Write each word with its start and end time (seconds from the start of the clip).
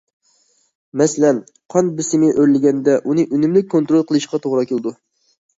مەسىلەن: 1.01 1.41
قان 1.75 1.91
بېسىمى 1.99 2.31
ئۆرلىگەندە 2.37 2.97
ئۇنى 3.05 3.27
ئۈنۈملۈك 3.37 3.71
كونترول 3.75 4.07
قىلىشقا 4.13 4.41
توغرا 4.47 4.69
كېلىدۇ. 4.73 4.97